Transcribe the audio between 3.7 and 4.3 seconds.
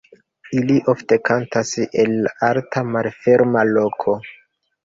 loko.